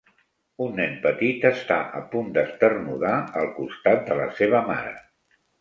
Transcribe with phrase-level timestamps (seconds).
[0.67, 4.99] Un nen petit està a punt d'esternudar al costat de la seva mare.